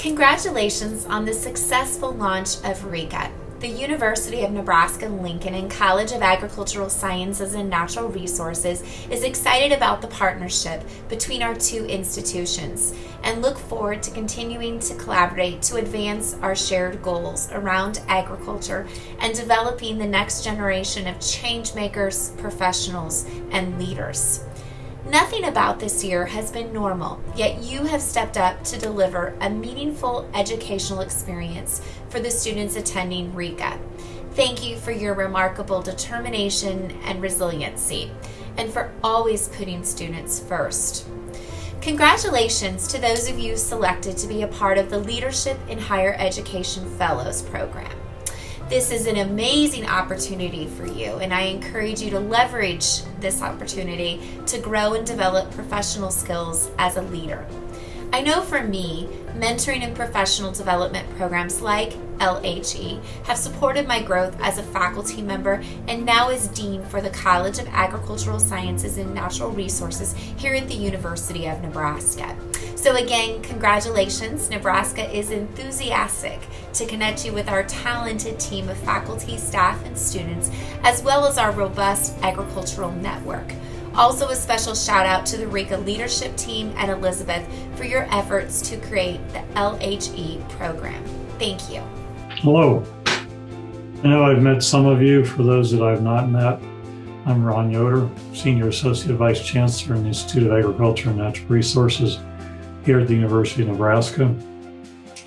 [0.00, 6.22] Congratulations on the successful launch of RICA, the University of Nebraska Lincoln and College of
[6.22, 12.94] Agricultural Sciences and Natural Resources is excited about the partnership between our two institutions
[13.24, 19.34] and look forward to continuing to collaborate to advance our shared goals around agriculture and
[19.34, 24.44] developing the next generation of changemakers, professionals, and leaders.
[25.08, 29.48] Nothing about this year has been normal, yet you have stepped up to deliver a
[29.48, 33.78] meaningful educational experience for the students attending RICA.
[34.32, 38.12] Thank you for your remarkable determination and resiliency,
[38.58, 41.08] and for always putting students first.
[41.80, 46.14] Congratulations to those of you selected to be a part of the Leadership in Higher
[46.18, 47.90] Education Fellows program.
[48.70, 54.20] This is an amazing opportunity for you, and I encourage you to leverage this opportunity
[54.46, 57.44] to grow and develop professional skills as a leader.
[58.12, 64.36] I know for me, mentoring and professional development programs like LHE have supported my growth
[64.40, 69.14] as a faculty member and now as Dean for the College of Agricultural Sciences and
[69.14, 72.36] Natural Resources here at the University of Nebraska.
[72.74, 74.50] So, again, congratulations.
[74.50, 76.40] Nebraska is enthusiastic
[76.72, 80.50] to connect you with our talented team of faculty, staff, and students,
[80.82, 83.52] as well as our robust agricultural network.
[83.94, 87.46] Also, a special shout out to the RICA leadership team and Elizabeth
[87.76, 91.04] for your efforts to create the LHE program.
[91.38, 91.80] Thank you.
[92.36, 92.84] Hello.
[93.06, 95.24] I know I've met some of you.
[95.24, 96.60] For those that I've not met,
[97.26, 102.18] I'm Ron Yoder, Senior Associate Vice Chancellor in the Institute of Agriculture and Natural Resources
[102.84, 104.34] here at the University of Nebraska.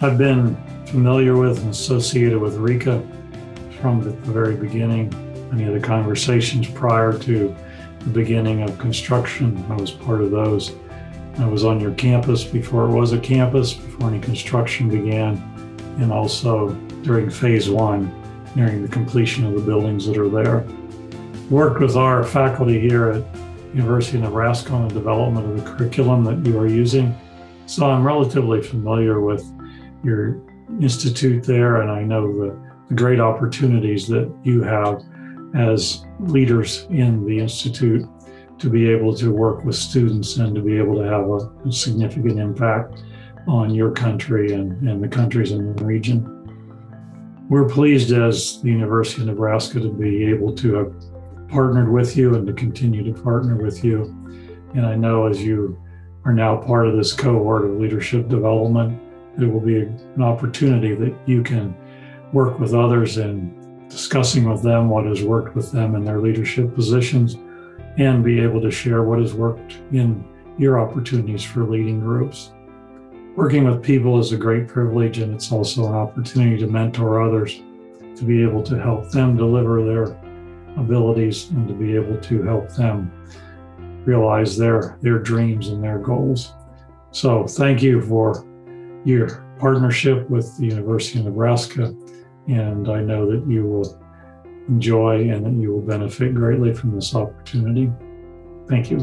[0.02, 0.56] I've been
[0.88, 3.06] familiar with and associated with RICA
[3.80, 5.14] from the very beginning.
[5.52, 7.56] Many of the conversations prior to
[8.04, 10.76] the beginning of construction, I was part of those.
[11.38, 15.38] I was on your campus before it was a campus, before any construction began,
[16.00, 16.70] and also
[17.02, 18.14] during phase one,
[18.56, 20.66] nearing the completion of the buildings that are there.
[21.50, 23.26] Worked with our faculty here at
[23.76, 27.16] University of Nebraska on the development of the curriculum that you are using
[27.66, 29.44] so I'm relatively familiar with
[30.04, 30.42] your
[30.82, 35.02] institute there, and I know the, the great opportunities that you have
[35.56, 38.08] as leaders in the institute
[38.60, 41.72] to be able to work with students and to be able to have a, a
[41.72, 43.04] significant impact
[43.48, 46.30] on your country and, and the countries in the region.
[47.50, 52.36] We're pleased as the University of Nebraska to be able to have partnered with you
[52.36, 54.04] and to continue to partner with you.
[54.74, 55.78] And I know as you
[56.26, 59.00] are now part of this cohort of leadership development.
[59.40, 61.76] It will be an opportunity that you can
[62.32, 63.63] work with others in
[63.94, 67.38] discussing with them what has worked with them in their leadership positions
[67.98, 70.26] and be able to share what has worked in
[70.58, 72.52] your opportunities for leading groups.
[73.36, 77.62] Working with people is a great privilege, and it's also an opportunity to mentor others,
[78.16, 80.18] to be able to help them deliver their
[80.76, 83.12] abilities and to be able to help them
[84.06, 86.54] realize their their dreams and their goals.
[87.12, 88.44] So thank you for
[89.06, 91.96] your partnership with the University of Nebraska,
[92.48, 94.00] and I know that you will
[94.68, 97.92] enjoy and that you will benefit greatly from this opportunity.
[98.68, 99.00] Thank you.